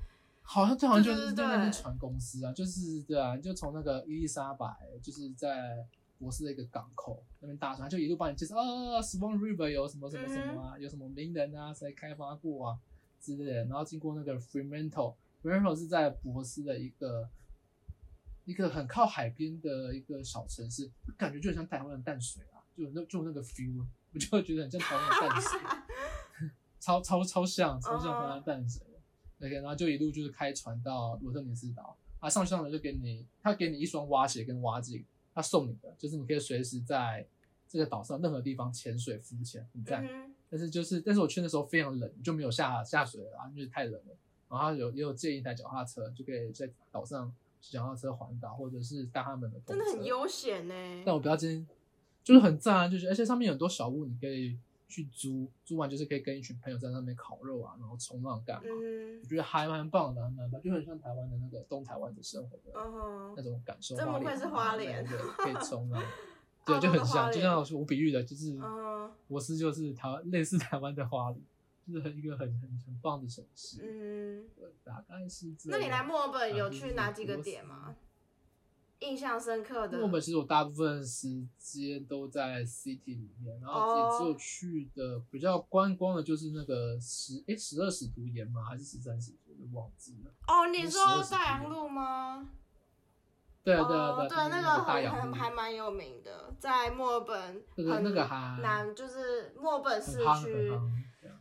[0.52, 1.80] 好像就好像就是在那边对。
[1.80, 4.66] 船公司啊，就是对啊，就从那个伊丽莎白，
[5.00, 5.86] 就是在
[6.18, 12.78] 博斯的一个港口那边搭船，就一路帮你介绍啊，Swan River 有什么什么什么啊，有什么名人啊，谁开发过啊
[13.20, 17.28] 之类的，然后经过那个 Fremantle，Fremantle 是在博斯的一个
[18.44, 25.60] 一个很靠海边的一个小城市，感觉就很像台湾的淡水啊，就那就那个 feel，我就觉得很像台湾的淡水，
[26.80, 28.84] 超超超像，超像台湾的淡水。
[29.40, 37.26] OK，然后就一路就是开船到罗特尼斯岛，啊，上去上来就给你，他给你一双蛙鞋跟蛙镜，他送你的，就是你可以随时在
[37.68, 40.06] 这个岛上任何地方潜水浮潜，很赞。
[40.06, 44.16] 嗯但是就是，但是我去的时候非常冷，就没有下下水了啊，因为太冷了。
[44.48, 50.74] 然后他有也有借一台脚踏车，就可以在岛上骑脚踏车环岛，或者是搭他们的，真的很悠闲呢。
[51.06, 51.64] 但我比较今天
[52.24, 54.58] 就是很赞啊，就是而且上面有很多小屋，你可以
[54.90, 58.64] 去租，租完就是可以跟一群朋友在那边烤肉啊，然后冲浪干嘛。
[58.68, 62.72] 嗯我觉得还蛮棒的，还蛮棒，就很像台湾的那个东台湾的生活的
[63.36, 63.96] 那种感受。
[63.96, 66.08] 真不愧是花莲对，可以冲浪， 澳
[66.66, 71.40] 对，就很像，就莲像我比喻的，就是嗯博斯就是台湾类似台湾的花莲，
[71.86, 73.78] 就是很一个很很很棒的城市。
[73.82, 74.44] 嗯，
[74.84, 76.02] 大概是这那你来。
[76.02, 77.94] 墨尔本有去哪几个点吗？
[79.00, 79.98] 印象深刻的？
[79.98, 88.62] 墨尔本其实我大部分时间都在 city 里面，然后只有去的比较观光的，就是那个十哎十二使徒岩吗？
[88.62, 89.56] 还是十三使徒？
[89.72, 90.30] 我忘记了。
[90.46, 92.48] 哦，你那说大洋路吗？
[93.62, 100.72] 对啊对啊哦，对啊，那就是个很大洋路很还蛮有名的，在墨尔本对对很那个还南，就是墨尔本市区。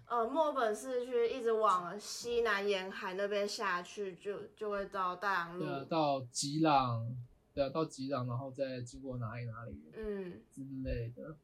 [0.06, 5.64] 呃，墨尔本市区一直往西南沿海那边下去，就就会到大洋路。
[5.64, 7.06] 对啊，到吉朗，
[7.54, 11.36] 对啊，到吉朗，然后再经过哪里哪里嗯，之类的，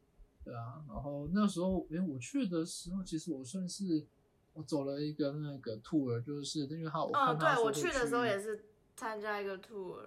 [0.43, 0.83] 对啊。
[0.87, 4.05] 然后那时候，诶，我去的时候，其实我算是
[4.53, 8.65] 我走了一个那个 tour，就是因为他我哦，看他说会对我去的时候也是
[8.95, 10.01] 参加一个 tour。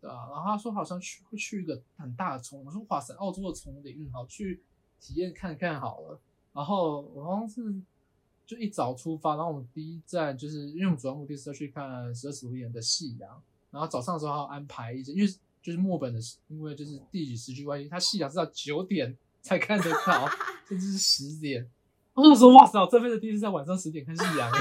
[0.00, 4.62] 对啊，然后他说好像去会去一个很大的丛，我说哇塞，澳洲的丛林，嗯，好去
[4.98, 6.18] 体验看看好了。
[6.52, 7.62] 然后我好像是
[8.46, 15.28] 就一早出发，然后我们第一站就是因为我们主要目的是要去看十二使徒岩的夕阳，然后早上的时候还要安排一些，因为
[15.62, 20.28] 就是墨本的，因为就是地理时区关系，它夕阳是到九点才看得到，
[20.68, 21.68] 甚至是十点。
[22.14, 24.50] 我就说哇塞，我这辈子第一次在晚上十点看夕阳。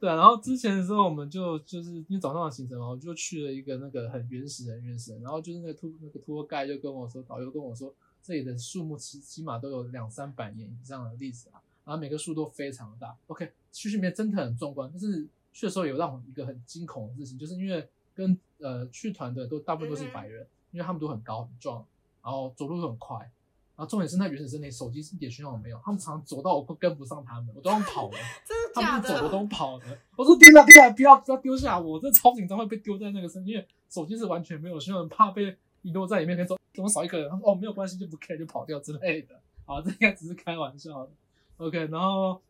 [0.00, 13.16] 对啊，然后之前的时候我们就就是因为早上的行程嘛，我就去了一个那个很原始很原始的，然后就是那个托那个托盖就跟我说，导游跟我说这里的树木起起码都有两三百年以上的历史啊，然后每个树都非常大。
[13.26, 21.84] OK，去里面真的很壮观，但是去的时候有让我一个很惊恐的事情，就是因为跟呃去团的都大部分都是白人，因为他们都很高很壮，
[22.22, 23.30] 然后走路都很快。
[23.76, 28.18] 然后重点是那原始森林手机是一点讯号都没有，他们常常走到我都跟不上他们，我都用跑了。
[28.44, 29.30] 真的他们是走我的？
[29.30, 29.84] 都跑了。
[30.16, 37.30] 我说丢下丢下，不要不要丢下我，我这超紧张会被丢在那个身，因为手机是完全没有讯号，很怕被遗落在里面，跟走怎么少一个人？
[37.30, 39.40] 他说哦没有关系，就不 care 就跑掉之类的。
[39.64, 41.12] 好，这应该只是开玩笑的。
[41.58, 42.42] OK，然后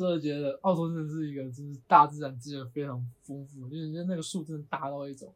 [0.00, 5.30] 真的觉得澳洲真的是一个就是大自然资源非常丰富，就是那个树真的大到一种，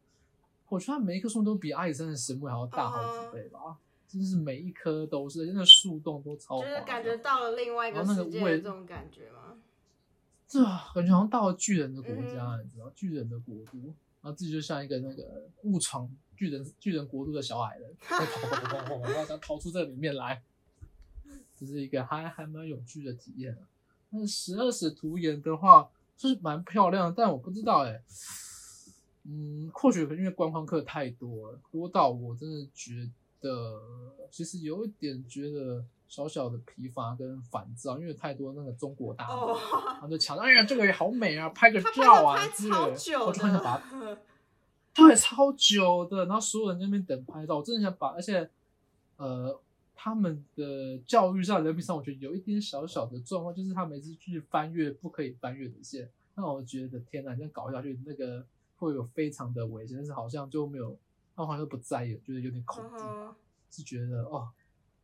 [0.69, 3.77] 我觉得它每一棵树都比阿里山的神木还要大好几倍吧。
[4.07, 9.55] 真的是每一棵都是，那个树洞都超就是感觉到了另外一个世界的味这种感觉吗？
[10.47, 20.41] 这感觉好像到了巨人的国家，嗯你知道，巨人的国度，然后自己就像一个那个误闯巨人巨人国度的小矮人，跑跑跑跑跑跑，然后想逃出这里面来，
[21.55, 23.61] 这是一个还还蛮有趣的体验啊。
[24.15, 28.01] 那十二使徒岩的话，就是蛮漂亮的，但我不知道哎、
[29.23, 33.09] 嗯，或许因为观光客太多了，多到我真的觉
[33.41, 33.81] 得，
[34.31, 39.59] 其实有一点觉得小小的疲乏跟烦躁，因为太多那个中国大妈， 哦，
[39.93, 44.17] 然后就抢，哎呀，这个也好美啊，拍个照啊拍之类的，我就很想把它，的，
[44.93, 48.49] 对，超久的，然后所有人在那边等拍照，我真的想把，而且，
[49.17, 49.59] 呃，
[49.95, 58.45] 他们的教育上、人品上，我觉得有一点小小的状况，就是他每次去翻越不可以翻越的线，那我觉得天哪，这样搞下去，那个
[58.77, 60.97] 会有非常的危险，但是好像就没有，
[61.35, 63.03] 他们好像都不在意，觉得有点恐惧。
[63.03, 63.33] 嗯
[63.71, 64.47] 是觉得哦，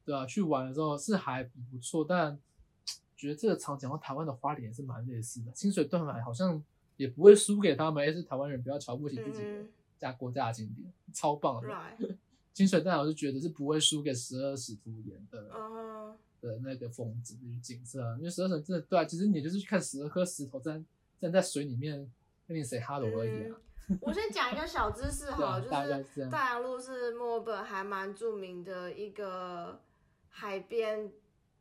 [0.06, 2.40] 对啊，去玩的时候是还不错，但
[3.18, 5.52] 觉得这个场景和台湾的花莲也是蛮类似的。
[5.52, 6.64] 清水断崖好像
[6.96, 11.68] 也不会输给他们，也是台湾人不要瞧不起自己的嗯家国家的景点，超棒的。
[11.68, 12.16] ，right，
[12.54, 15.48] 清水断崖我就觉得是不会输给十二使徒岩的
[16.42, 20.84] 的那个风景与景色，因为十二使真的对啊，其实你就是去看十二颗石头站
[21.20, 22.12] 站在水里面
[22.48, 23.56] 跟你 say hello 而已啊。
[24.00, 26.30] 我先讲一个小知识 对好了，啊，就是。
[26.30, 29.80] 大洋路是墨尔本还蛮著名的一个
[30.30, 31.12] 海边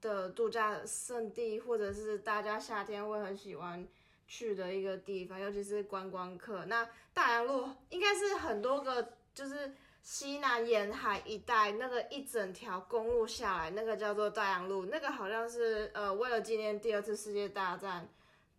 [0.01, 3.87] 的度假胜地，或者是大家夏天会很喜欢
[4.27, 6.65] 去的一个地方，尤其是观光客。
[6.67, 18.09] 那大洋路应该是很多个，就是西南沿海一带那个一整条公路下来，那个叫做大洋路，那个好像是呃为了纪念第二次世界大战。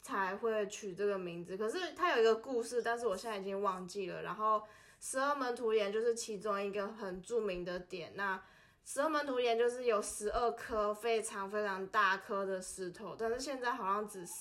[0.03, 4.23] 才会取这个名字，可是它有一个故事，但是我现在已经忘记了。
[4.23, 4.59] 然后
[4.99, 8.11] 十二门徒岩就是其中一个很著名的点。
[8.15, 8.43] 那
[8.83, 14.33] 十二门徒岩就是有十二颗非常非常大颗的石头，但是现在好像只是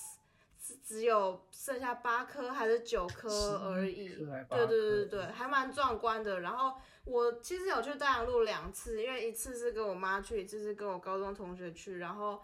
[0.79, 3.29] 只有剩下八颗还是九颗
[3.59, 4.09] 而已。
[4.11, 6.41] 11颗还八对对对对对，还蛮壮观的。
[6.41, 6.75] 然后
[7.05, 11.99] 我其实有去大洋路两次，因为一次是跟我妈去，一次是跟我高中同学去。
[11.99, 12.43] 然后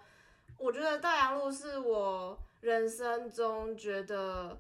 [0.59, 4.59] 我觉得大洋路是我人生中觉得，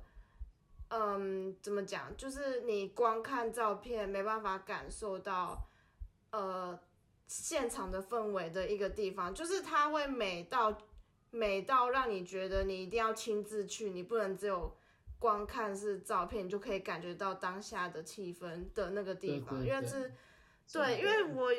[0.90, 5.68] 嗯，怎么讲，就是你光看照片没办法感受到，
[6.30, 6.78] 呃，
[7.26, 10.76] 现场的氛围的一个地方，就是它会美到
[11.31, 14.77] 美到让你觉得你一定要亲自去，你不能只有
[15.18, 20.12] 光看是照片，你就可以感觉到当下的气氛的那个地方，因为是
[20.72, 21.51] 对，因为我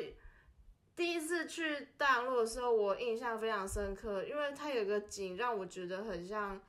[0.96, 6.60] 第一次去大洋路的时候，我印象非常深刻，因为它有一个景让我觉得很像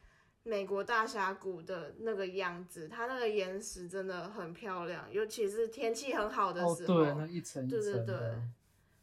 [0.43, 7.03] 美国大峡谷的那个样子，它那个岩石真的很漂亮，尤其是天气很好的哦，时候。
[7.03, 8.35] 对，那一层一对对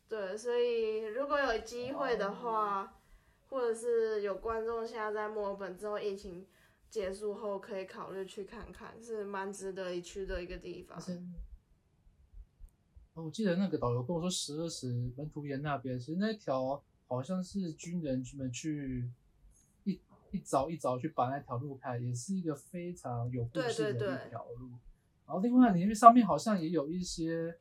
[0.08, 2.95] 对，所以如果有机会的话，
[3.48, 6.46] 或者是有观众现在在墨尔本之后疫情
[6.88, 10.98] 结束后，可以考虑去看看，是蛮值得一去的一个地方
[13.14, 19.10] 哦，我记得那个导游跟我说，十二时门徒岩那边，其实那条好像是军人们去
[19.84, 19.98] 一
[20.32, 24.68] 一早一早去把那条路开，也是一个非常有故事的一条路。
[25.26, 27.58] 然后另外，因为上面好像也有一些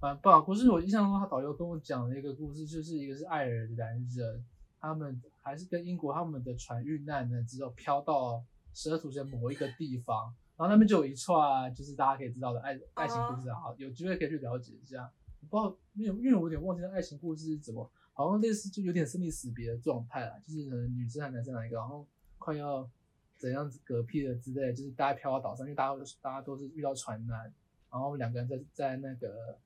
[0.00, 0.70] 蛮棒的故事。
[0.70, 4.44] 我印象中，他导游跟我讲的一个故事，就是一个是爱尔兰人，
[4.86, 15.10] 他们还是跟英国他们的船遇难呢，只有飘到十二图的某一个地方，然后那边就有一串就是大家可以知道的爱爱情故事啊，有机会可以去了解一下。
[15.40, 22.06] 我不知道，因为，因为我有点忘记那爱情故事是怎么，好像类似就有点生离死别的状态啦，就是可能女生和男生哪一个，然后
[22.38, 22.88] 快要
[23.36, 27.52] 怎样子嗝屁了之类，就是大家飘到岛上，因为大家都大家都是遇到船难，
[27.90, 29.56] 然后两个人在在那个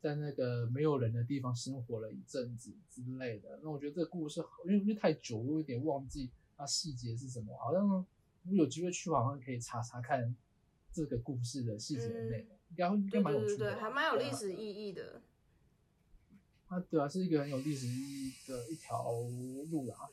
[0.00, 3.60] 在那个没有人的地方生活了一阵子之类的。
[3.62, 7.86] 那我觉得这个故事，因为因为太久，我有点忘记它细节是什么，好像
[8.44, 10.34] 如果有机会去，好像可以查查看
[10.92, 15.20] 这个故事的细节的内容，应该会应该蛮有趣的吧，对对对，还蛮有历史意义的。
[16.68, 19.12] 啊，对啊，是一个很有历史意义的一条
[19.70, 20.08] 路啦，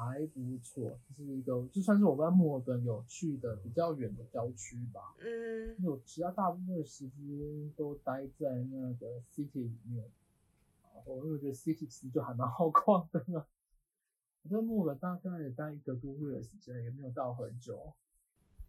[0.00, 10.10] 还不错，就是一个就算是我在墨尔本有去的比较远的郊区吧，嗯，因为我其他大部分的时间都待在那个 city 里面，
[10.94, 13.44] 然后因为我觉得 city 其实就还蛮好逛的呢。
[14.42, 17.92] 我在墨尔本大概也待一个多月的时间，也没有到很久。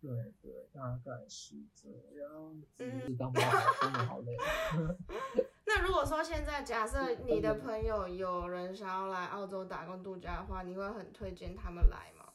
[0.02, 2.68] 对对，大概是这样子。
[2.80, 4.36] 嗯当妈好，真的好累。
[5.74, 12.26] 那如果说现在假设你的朋友有人想要来澳洲打工度假的话，你会很推荐他们来吗？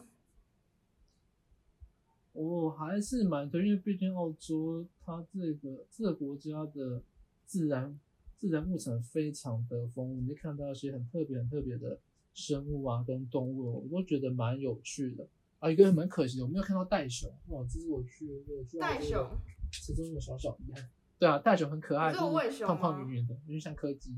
[2.33, 7.03] 我还是蛮推，因为毕竟澳洲它这个这个国家的
[7.45, 8.01] 自然
[8.39, 12.01] 自然物产非常的丰富，你会看到一些很特别很特别的
[12.33, 15.29] 生物啊跟动物，我都觉得蛮有趣的。
[15.59, 19.29] 啊，一个蛮可惜的，我没有看到袋熊，哇，这是我去的袋熊，
[19.71, 20.89] 其中一个小小遗憾。
[21.19, 24.15] 对啊，大熊很可爱，你是有就是胖胖圆圆的，有点像柯基。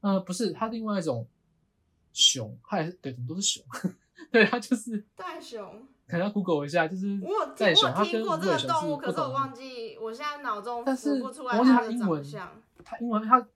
[0.00, 1.26] 呃，不是，它另外一种
[2.12, 3.64] 熊，它也是对，怎么都是熊？
[4.30, 12.62] 对，它就是袋熊，可能要 Google 一下，就是我有熊，我它跟有听过这个动物，是不可是我忘记，我现在脑中但不出来我忘记它的英文长相。
[12.84, 13.48] 它英文它，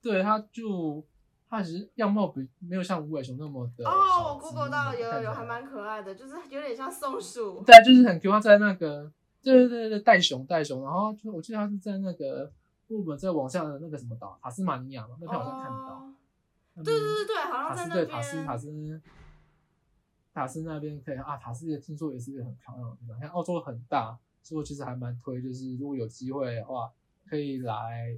[0.00, 1.04] 对它就
[1.48, 7.62] 它其实样貌比没有像无尾熊那么的哦，我 Google 到，有有还蛮可爱的，就是有点像松鼠。
[7.64, 9.12] 对，就是很 Q，它在那个
[9.42, 12.52] 对对对对袋熊袋熊，然后就我记得他是在那个
[12.88, 16.12] 日本在往下的那个什么岛塔斯马尼亚嘛，那边好像看得到。
[16.76, 18.56] 对对边对对，好像塔斯在那对塔斯塔。
[18.56, 19.00] 斯
[20.34, 23.18] 塔斯那边可以啊，塔斯也听说也是一个很漂亮的地方。
[23.18, 26.92] 像澳洲很大，所以我其实还蛮推，就是如果有机会的话，
[27.28, 28.16] 可以来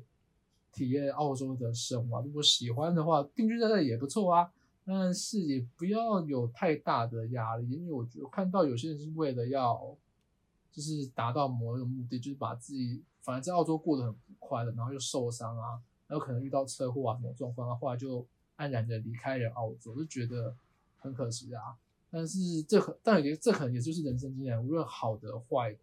[0.71, 2.21] 体验澳洲的生活。
[2.21, 4.53] 如果喜欢的话，定居在这里也不错啊。
[4.85, 9.97] 但是也不要有太大的压力，因为我觉得看到有些人是为了要
[10.73, 20.55] 就是达到某一个目的，就是把自己反正在澳洲过得很不快乐，然后又受伤啊，然后可能遇到车祸啊什么状况，后来就安然的离开了澳洲，就觉得
[20.99, 21.77] 很可惜啊。
[22.11, 25.79] 但是这可，但也这可能也就是人生经验，无论好的坏的，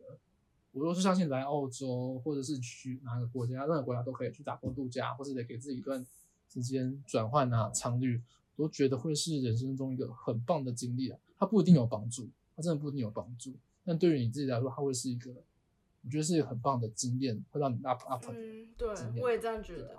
[0.73, 6.05] 我都是相信来澳洲或者是去哪个国家，任何国家都可以去打工度假，或者得给自己一段
[6.49, 8.21] 时间转换啊、常旅，
[8.55, 11.19] 都觉得会是人生中一个很棒的经历啊。
[11.39, 12.27] 它不一定有帮助，
[12.57, 13.53] 它真的不一定有帮助，
[13.85, 15.31] 但对于你自己来说，它会是一个，
[16.03, 18.25] 我觉得是一个很棒的经验，会让你 up up。
[18.31, 18.89] 嗯，对
[19.21, 19.95] 我也这样觉得。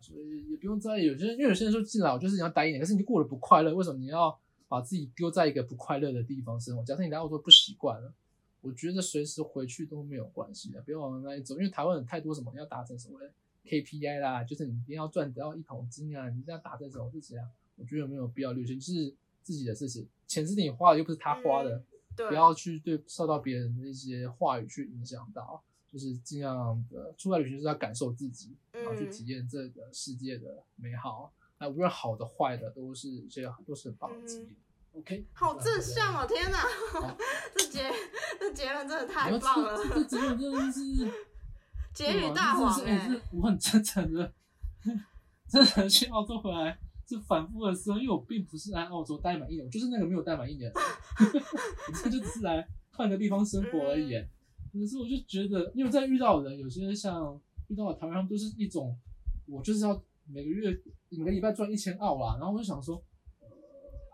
[0.00, 1.06] 所以也不用在意。
[1.06, 4.36] 有些人，因为有些人说进来，我就是你要待一年，可是你就过得不快乐，为什么你要
[4.66, 6.84] 把自己丢在一个不快乐的地方生活？
[6.84, 8.12] 假设你来澳洲不习惯了，
[8.62, 13.20] 我觉得随时回去都没有关系的，不要往那一走，因为台湾有太多什么你要达成什么
[13.64, 19.14] KPI 啦，就是你一定要赚得到一桶金啊，你一定要达成什么事情啊，我觉得没有必要留心，就是
[19.44, 21.76] 自己的事情，钱是你花的，又不是他花的。
[21.76, 31.32] 嗯对，不要去对受到别人的一些话语去影响到，就是尽量的出来旅行就是要感受自己，然后去嗯体验这个世界的美好。
[31.58, 34.54] 那无论好的坏的，都是一些都是很棒的经验。
[34.92, 36.24] OK， 好正向哦。
[36.24, 36.26] 哦！
[36.28, 36.58] 天哪
[36.92, 37.16] 好，
[37.56, 37.90] 这结
[38.38, 41.12] 这结论真的太们棒了，这这结论真的是
[41.94, 44.30] 结语大王哎、我很真诚的，
[45.48, 46.78] 真的去澳洲回来
[47.16, 54.12] 是反复的说，因为我并不是来澳洲待满一年，我就是那个没有待满一年的人， 我这就只是来换个地方生活而已。
[54.72, 57.38] 可是我就觉得，因为在遇到的人，有些像
[57.68, 58.96] 遇到的台湾，他们都是一种
[59.46, 60.74] 我就是要每个月
[61.10, 62.36] 每个礼拜赚一千澳啦。
[62.38, 62.96] 然后我就想说，
[63.40, 63.48] 呃，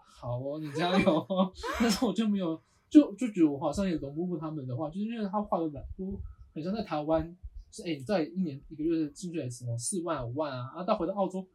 [0.04, 1.26] 好哦，你加油。
[1.78, 6.20] 但是我就没有，就就觉得我好像也融不入他们的话，就是因为他话的蛮多，
[6.52, 7.36] 很像在台湾，
[7.70, 11.46] 是哎，你在一年一个月的薪水什么四万五万啊，然后到回到澳洲，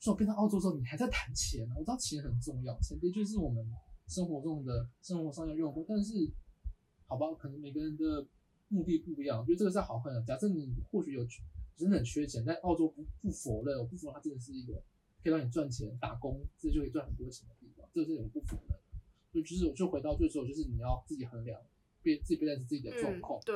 [0.00, 3.64] 说变到澳洲之后，你还在谈钱，我知道钱很重要，钱的确是我们
[4.06, 6.14] 生活中的生活上要用过，但是
[7.06, 8.26] 好吧，可能每个人的
[8.68, 10.22] 目的不一样，我觉得这个是好看的。
[10.22, 11.26] 假设你或许有
[11.76, 14.74] 真的很缺钱，但澳洲不不否认，我不否认它真的是一个
[15.22, 18.78] 可以让你赚钱、打工，这就可以赚很多钱的地方，这个是我不否认。
[19.32, 21.60] 所以就是我就回到最初，就是你要自己衡量，
[22.02, 23.54] 别自己别在自己的状况，对，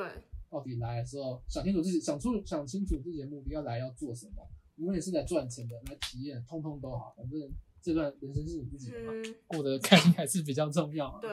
[0.49, 4.47] 到底来的时候想清楚自己想出想清楚自己的目的，要来要做什么。
[4.77, 7.39] 无论是来赚钱的，来体验，通通都好，反正
[7.81, 11.19] 这段人生是你自己的嘛，嗯，过得开心还是比较重要啊。
[11.21, 11.29] 对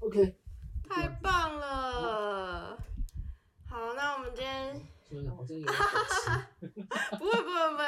[0.00, 0.36] ，，OK，
[0.88, 2.76] 太棒了。
[3.66, 4.74] 好，那我们今天
[5.08, 6.68] 所以好像有点可惜。
[7.18, 7.84] 不会不会不会。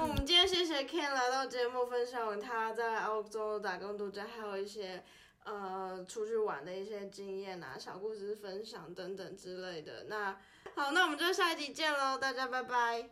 [0.00, 5.04] 我们今天谢谢 Ken 来到节目，分享他在澳洲打工度假，还有一些
[5.44, 10.04] 呃出去玩的一些经验啊、小故事分享等等之类的。
[10.08, 10.32] 那
[10.74, 13.10] 好，那我们就下一集见喽，大家拜拜。